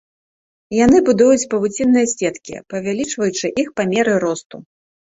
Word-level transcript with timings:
Яны 0.77 0.97
будуюць 1.09 1.47
павуцінныя 1.53 2.11
сеткі, 2.17 2.65
павялічваючы 2.73 3.55
іх 3.67 3.75
па 3.79 3.83
меры 3.97 4.13
росту. 4.27 4.55